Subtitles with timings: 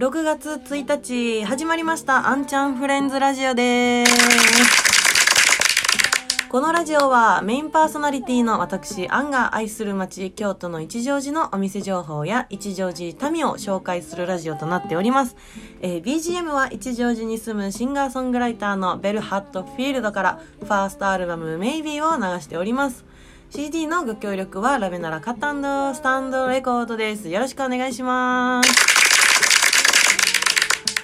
[0.00, 4.12] 6月1日始まりました、あんちゃんフレンズラジオです。
[6.48, 15.36] このラジオはメインパーソナリティの私、アンが愛する街、京都の一乗寺のお店情報や一乗寺民を紹介するラジオとなっております。
[15.82, 23.04] えー BGM は一乗寺に住むシンガーソングライターのベル・ハット・フィールドからファーストアルバム Maybe を流しております。
[23.50, 27.28] CD のご協力はラベナラカタンドスタンドレコードです。
[27.28, 29.09] よろしくお願いします。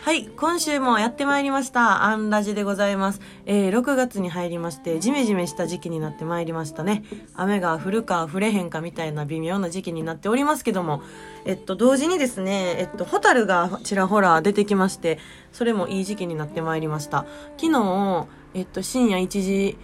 [0.06, 2.04] はい、今週もやってまいりました。
[2.04, 3.20] アンラジでございます。
[3.44, 7.02] えー、6月に入りまして、ジメジメした時期になってまいりましたね。
[7.34, 11.02] 雨が降るか降れへんかみたいな微妙な時期になっておりますけども、
[11.44, 15.18] えっと、同時にですね、えっと、ホタルがちらほら出てきまして、
[15.50, 17.26] それもいい時期になってまいりました。
[17.56, 19.76] 昨日、えっと、深夜1時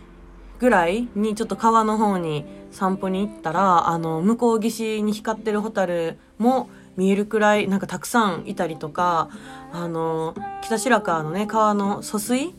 [0.61, 9.31] ぐらいにちょっと川の方に散歩に行ったら、あの、向こう岸に光ってるホタルも見えるくらい、なんかたくさんいたりとか、
[9.73, 12.55] あの、北白川のね、川の疎水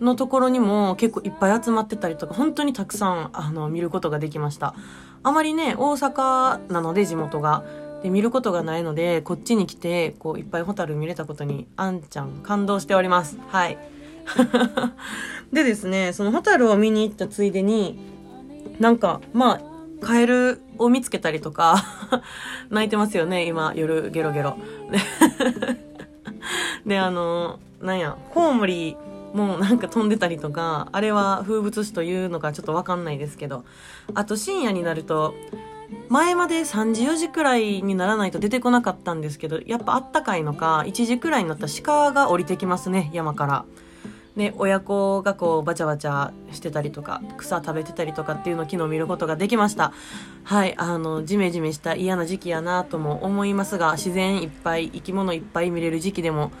[0.00, 4.74] のところにも結構いっぱい集まってたりとか、本当にたくさん、あの、見ることができました。
[5.22, 7.64] あまりね、大阪なので地元が。
[8.02, 13.38] で、見ることがないので、こっちに来て、こう、いっぱいホタル見れたことに、あんちゃん感動しております。
[13.48, 13.78] はい。
[15.52, 17.98] でですね、そのホタルを見に行ったついでに、
[18.78, 19.60] なんか、まあ、
[20.00, 21.84] カエルを見つけたりとか、
[22.70, 24.56] 泣いてますよね、今、夜、ゲロゲロ。
[26.86, 28.96] で、あの、なんや、コウモリ
[29.34, 33.64] もなんか飛んでたりとか、あれは風物詩というのかちょっとわかんないですけど、
[34.14, 35.34] あと深夜になると、
[36.08, 43.64] 前まで3時4時くらいにならないと出てこなかったんですけど、やっぱあったかいのか、1時くらいになったら鹿が降りてきますね、山から。
[44.38, 49.92] で、親子がこうバチャバチャしてたりとか、草食べてたりとかっていうのを昨日見ることができました。
[50.44, 56.52] はい、あの、ジメジメした嫌な時期やなとも思いますが、自然いっぱい、生き物いっぱい見れる時期でも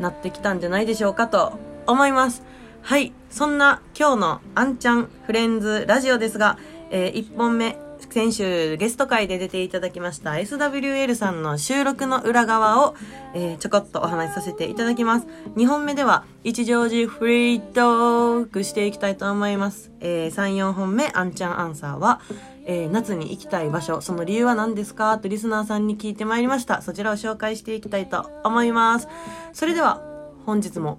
[0.00, 2.42] なってきたんじゃないでしょうかと思います。
[2.80, 6.58] はい、そんな今日のあんちゃんフレンズラジオですが、
[6.90, 7.78] え1本目、
[8.12, 12.94] 先週ゲスト会で出ていただきました SWL さんの収録の裏側を、
[13.34, 15.26] えーちょこっとお話しさせていただきます。
[15.56, 19.90] 2本目では一乗寺フリートークしていきたいと思います。
[20.00, 22.20] えー3、4本目、あんちゃんアンサーは、
[22.66, 25.16] えー夏に行きたい場所、その理由は何ですか？
[25.18, 26.82] とリスナーさんに聞いてまいりました。
[26.82, 29.08] そちらを紹介していきたいと思います。
[29.54, 30.02] それでは、
[30.44, 30.98] 本日も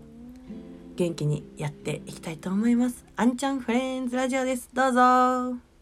[0.96, 3.06] 元気にやっていきたいと思います。
[3.16, 4.70] あんちゃんフレンズラジオです。
[4.74, 5.73] どうぞ。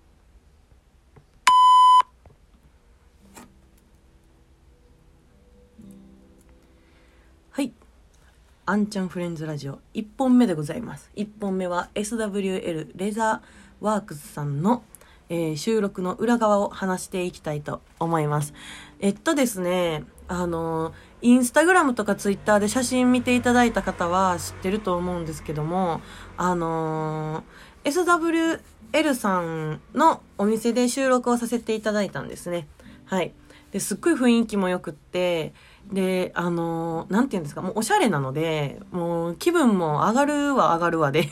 [8.72, 11.12] あんちゃんフレンズラジオ1本目でございます。
[11.18, 14.84] 1本目は SWL レザーワークスさんの、
[15.28, 18.54] えー収録の裏側を話していきたいと思います。
[19.02, 26.00] えっとですね、あの、インスタグラムとかツイッターで写真見ていただいた方は知ってると思うんですけども、
[26.38, 27.44] あの、
[27.84, 32.70] SWL さんのお店で収録をさせていただいたんですね。
[33.04, 33.34] はい。
[33.74, 35.54] で、すっごい雰囲気も良くって、
[35.92, 41.28] で、あのーなんて言うんですか、もうおしゃれなので、もう気分も上がるわ上がるわで、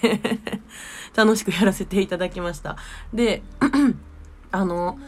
[1.16, 2.76] 楽しくやらせていただきました。
[3.14, 3.42] で、
[4.52, 5.00] あの、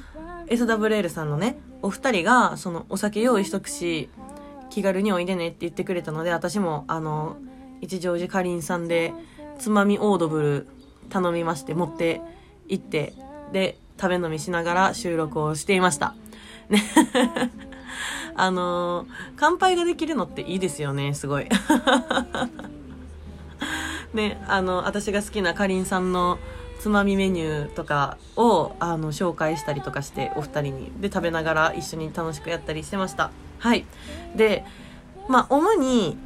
[0.48, 4.10] SWL さんのね、お二人が、その、お酒用意しとくし、
[4.70, 7.38] 気軽においでねって言ってくれたので、私も、あの、
[7.82, 9.14] 一乗寺かりんさんで、
[9.60, 10.68] つまみオードブル
[11.10, 12.22] 頼みまして、持って
[12.68, 13.14] 行って、
[13.52, 16.16] で、食べ飲みしながら収録をしていました。
[16.70, 16.82] ね。
[18.36, 19.08] あのー
[19.38, 21.48] 乾杯ができるのっていいですよね、すごい。
[24.14, 26.38] ね、あの、私が好きなかりんさんの
[26.80, 30.92] つまみメニューとかを、あの、紹介したりとかして、お二人に。
[31.00, 33.32] で、食べながら一緒に楽しくやったりしてました。
[33.60, 33.86] はい。
[34.36, 34.66] で、
[35.28, 36.18] まあ、主に、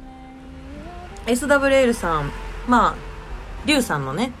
[1.26, 2.32] SWL さん、
[2.66, 2.94] まあ、
[3.66, 4.32] リュウさんのね、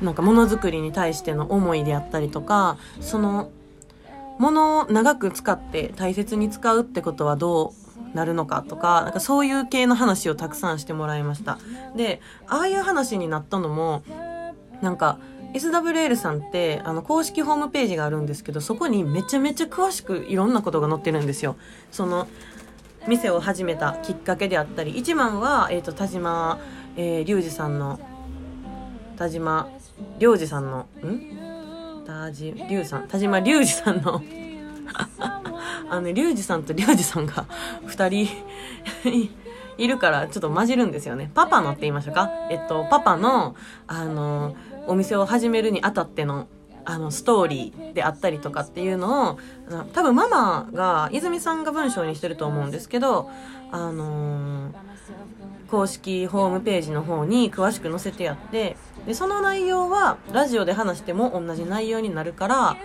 [0.00, 3.50] なんかものづくりに対しての思いであったりとか、その、
[4.38, 7.72] ものを長く使って大切に使うってことはど
[8.14, 11.58] うなるのかとか、なんかそういう系の話をたくさんしてもらいました。
[11.96, 14.02] で、ああいう話になったのも、
[14.82, 15.18] なんか、
[15.54, 21.56] SWL さんって、あの、公式ホームページがあるんですけど、そこにめちゃめちゃ詳しくいろんなことが載ってるんですよ。
[21.90, 22.28] その、
[23.08, 26.58] 店を始めたきっかけであったり、一番は、えっ、と、田島、
[26.96, 28.00] えー、隆二さんの、
[29.16, 29.68] 田島、
[30.18, 31.55] 良二さんの、ん？
[32.06, 34.22] 田島、龍さん、田島隆二さんの
[35.90, 37.46] あのね、隆二さんと隆二さんが
[37.84, 38.28] 二人
[39.78, 41.30] いるからちょっと混じるんですよね。
[41.34, 42.30] パパのって言いましょうか。
[42.48, 43.56] えっと、パパの、
[43.86, 44.54] あの、
[44.86, 46.46] お店を始めるにあたっての
[46.86, 49.38] あのストーリーであったりとかっていうのを
[49.92, 53.28] 多分ママが泉さんが文章にしてると思うんですけど
[53.72, 54.72] あのー、
[55.68, 62.76] 公式ホームページの方に詳しく載せてやってでその内容はラジオで話しても同じ内容になるから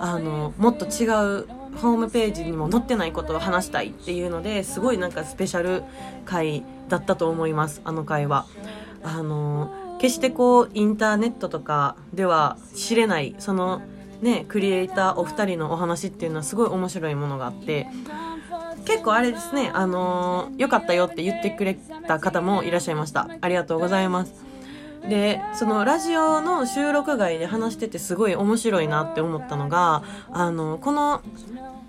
[0.00, 1.46] あのもっと違う
[1.76, 5.84] ホームページにも載ってないことを話したいっていうのですごいなんかスペシャル
[6.24, 8.46] 回だったと思いますあの回は。
[9.04, 13.80] あの決してこうインターネットとかでは知れないその
[14.20, 17.86] ねクリエイターお二人のお話っていうのはすごい面白いものがあって
[18.84, 23.30] 結構あれですねあのよかったよって言ってくれた方もいらっしゃいました。
[23.40, 24.34] ありがとうございます。
[25.08, 30.02] でそのラジオの収録外で話しててすごい面白いなって思ったのが
[30.32, 31.22] あのこの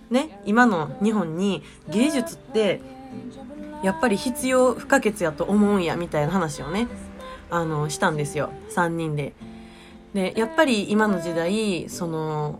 [0.09, 2.79] ね今の日本に芸術って
[3.83, 6.87] やっぱり必要不可欠やと思うんやみたいな話をね
[7.49, 8.49] あのしたんですよ。
[8.69, 9.33] 3人で。
[10.13, 12.59] でやっぱり今の時代その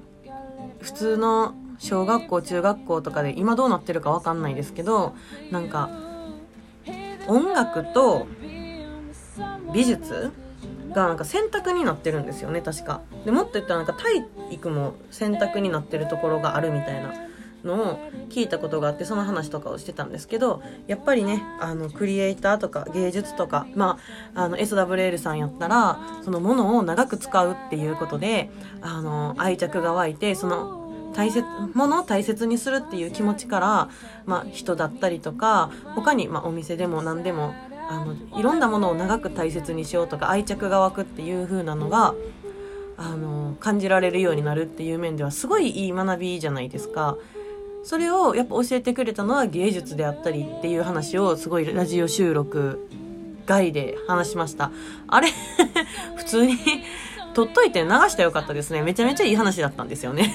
[0.79, 5.15] 普通の小学校中学校とかで今どうなってるか分かんないですけど
[5.51, 5.89] なんか
[7.27, 8.27] 音楽と
[9.73, 10.31] 美術
[10.91, 13.01] がなんか選択になってるんですよね確か。
[13.25, 17.13] でもっと言ったらなんか体育も選択になってるところがあるみたいな。
[17.65, 23.99] のを聞いたことがあってその話とかをしてたんですけどやっぱりねあのクリエイターとか芸術とか、ま
[24.33, 28.49] あ、あの SWL さんやったらそのものを長く使うっていうことで
[28.81, 30.85] あの愛着が湧いてその
[31.15, 33.89] 大切ものを大切にするっていう気持ちから、
[34.25, 37.55] まあ、人だったりとか他に、まあ、お店でも何でも
[37.89, 42.15] あのいろんなものを長く大切にしようとか愛着が湧くっていう風なのが
[42.97, 47.17] あの感じられるようになるっていう面ではすごいいい学びじゃないですか。
[47.85, 52.89] それをやっぱ教えてくれたのは芸術であったりっていう話をすごいラジオ収録
[53.45, 54.71] 外で話しました。
[55.07, 55.29] あれ？
[56.17, 56.57] 普通に
[57.35, 58.81] 撮っといて流したらよかったですね。
[58.81, 60.33] めちゃめちゃいい話だったんですよね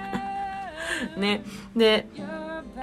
[1.16, 1.42] ね。
[1.74, 2.06] で、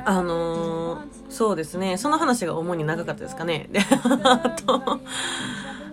[0.03, 1.97] あのー、そうですね。
[1.97, 3.67] その話が主に長かったですかね。
[3.71, 3.81] で、
[4.23, 4.99] あと、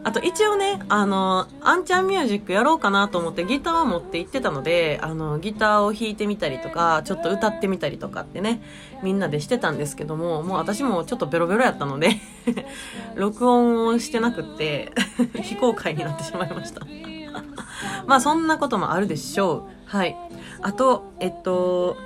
[0.05, 8.62] あと一応ね、あの、アンチャンミュージックやろうかなと思ってギターを持って行ってたので、あの、ギターを弾いてみたりとか、ちょっと歌ってみたりとかってね、
[9.03, 12.21] みんなでしてたんですけども、もう私もちょっとベロベロやったので
[13.17, 14.93] 録音をしてなくって
[15.43, 16.83] 非公開になってしまいました
[18.06, 19.97] まあそんなこともあるでしょう。
[19.97, 20.17] はい。
[20.62, 21.97] あと、えっと、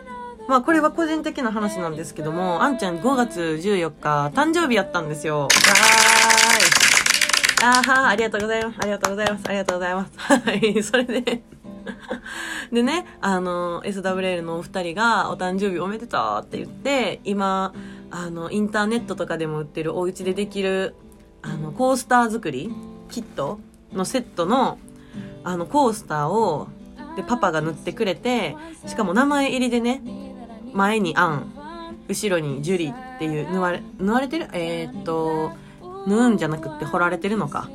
[0.48, 5.42] まあこれは個人的な話なんですけども、あんちゃん5月14日誕生日やったんですよ。
[5.42, 6.97] わーい。
[7.62, 8.76] ああ、ありがとうございます。
[8.80, 9.44] ありがとうございます。
[9.48, 10.18] ありがとうございます。
[10.18, 11.42] はい、それで
[12.72, 17.72] でね、あの、SWL のお二人がお誕生日おめでとうって言って、今、
[18.10, 20.94] あの、インターネットとかでも売ってるお家でできる、
[21.42, 22.70] あの、コースター作り
[23.10, 23.58] キット
[23.92, 24.78] のセットの、
[25.44, 26.68] あの、コースターを、
[27.16, 28.54] で、パパが塗ってくれて、
[28.86, 30.02] しかも名前入りでね、
[30.72, 31.52] 前にアン、
[32.06, 34.48] 後ろにジュリーっていう、縫われ、縫われてる？
[34.52, 35.52] えー、っと、
[36.08, 37.68] 縫うんじゃなくって彫られてるのか。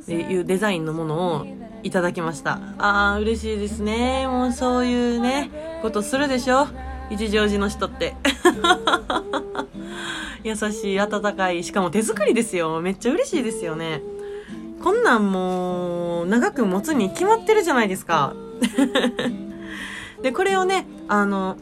[0.00, 1.46] っていうデザインのものを
[1.82, 2.60] いただきました。
[2.78, 4.26] あー嬉しいですね。
[4.26, 5.50] もうそういうね
[5.82, 6.66] ことするでしょ？
[7.10, 8.14] 一乗寺の人って。
[10.44, 11.64] 優しい温かい。
[11.64, 12.80] しかも手作りですよ。
[12.80, 14.02] めっちゃ嬉しいですよね。
[14.82, 18.34] こんなんもう長く持つに決まってるじゃないですか。
[20.22, 21.56] でこれをねあの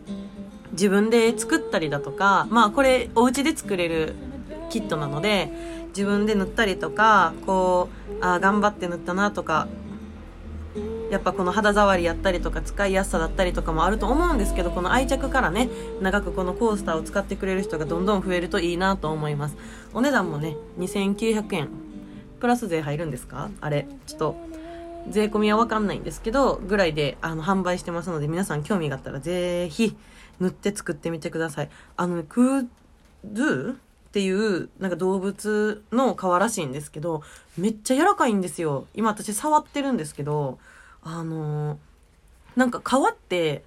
[0.72, 4.14] 自分で作ったりだとかまあこれお家で作れる
[4.70, 5.52] キットなので
[5.96, 7.88] 自分で塗ったりとかこ
[8.20, 9.68] うあ頑張って塗ったなとか
[11.10, 15.68] やっぱこの肌触りやったりとか使いやすさだったりとかもあると思うんですけどこの愛着からね
[16.00, 19.56] 長くこのコースターを使ってくれる人がどんどん増えるといいなと思います。
[19.92, 21.68] お値段もね2900円。
[22.40, 23.50] プラス税入るんですか？
[23.60, 24.36] あれちょっと
[25.10, 29.94] 税込みは分かんないんですけどぐらいであの販売してますので皆さん興味があったらぜひ
[30.40, 31.70] 塗って作ってみてください。
[31.96, 32.66] あのクー
[33.24, 33.76] ドゥ
[34.12, 37.22] っていうなんか動物の皮らしいんですけど
[37.56, 38.86] めっちゃ柔らかいんですよ。
[38.92, 40.58] 今私触ってるんですけど
[41.02, 41.78] あのー、
[42.56, 43.64] なんか皮って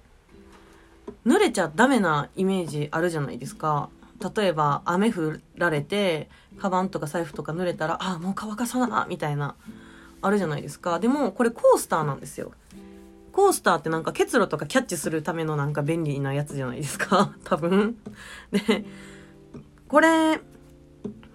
[1.26, 3.88] 濡れちゃダメなイメージあるじゃないですか。
[4.36, 6.28] 例えば雨降られて
[6.60, 9.56] カバンとか財布とか濡れたらあもう乾かさなみたいな
[10.22, 11.00] あるじゃないですか。
[11.00, 12.52] でもこれコースターなんですよ。
[13.32, 17.34] コースターってなんか結露とかキャッチするためのなんか便利なやつじゃないですか。
[17.42, 17.96] 多分。
[18.52, 18.84] で
[19.88, 20.36] これ、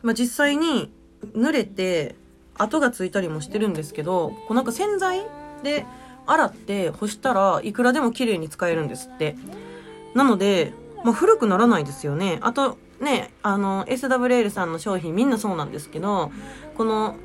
[0.01, 0.91] まあ、実際に
[1.34, 2.15] 濡れて
[2.58, 5.22] 跡がついたりもしてるんですけど、こうなんか洗剤
[5.63, 5.86] で
[6.27, 9.36] 洗って干したらいくらでも綺麗に使えるんですって。
[10.13, 12.39] なので、まあ、古くならないですよね。
[12.41, 16.31] あとね、あの、SWL さんの商品みんなそうなんですけど、
[16.77, 17.15] この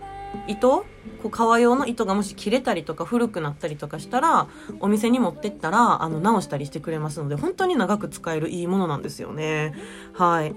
[0.46, 0.84] 糸？
[1.22, 4.48] こう革用の糸がもし切れたりとか古くなったりとかしたら
[4.80, 9.74] お店に持ってったらあの直したりしてくれますので本当に長く使えるいいものなんですよね。
[10.14, 10.54] はい。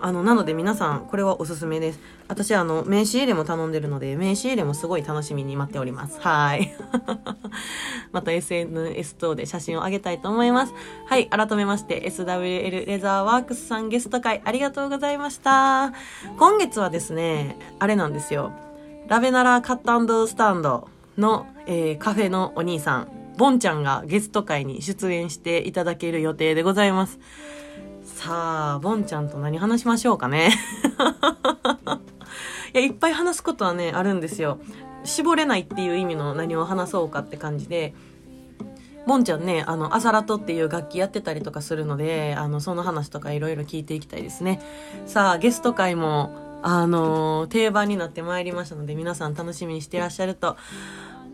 [0.00, 2.00] あのなので皆さんこれはおすすめです。
[2.28, 6.20] 私あの名刺入れも頼んでるので名刺入れもすごい楽しみに待っております。
[6.20, 6.72] はい。
[8.12, 10.74] また SNS 等で写真をあげたいと思います。
[11.06, 11.28] はい。
[11.28, 15.92] 改めまして SWL レザーワークスさんゲスト会ありがとうございました。
[16.38, 18.52] 今月はですねあれなんですよ。
[19.08, 27.18] ラベナラカットスタンドの、えー、カフェのお兄さん、ボンちゃんがゲスト会に出演していただける予定でございます。
[28.04, 30.50] さあ、ボンちゃんと何話しましょうかね。
[32.74, 34.58] いや、いっぱい話すことはね、あるんですよ。
[35.04, 37.94] 絞れないっていう意味の何を話そうかって感じで、
[39.06, 44.60] ボンちゃんね、あの、アサラトっていう楽器やってたりとかするので、あの、その話とかいろいろ聞いていきたいですね。
[45.06, 50.56] さあ、ゲスト会もあのー、定番になってまいりましたので、皆さん楽しみにしていらっしゃると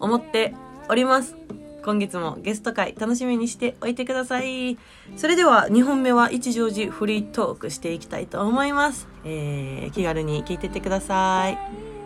[0.00, 0.54] 思って
[0.88, 1.36] おります。
[1.84, 4.76] 今月もゲスト会楽しみにしておいてください。
[5.16, 9.08] それでは2本目は一乗寺フリートークしていきたいと思います。
[9.24, 11.58] えー、気軽に聞いてってください。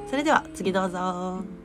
[0.08, 1.61] それでは次どうぞ。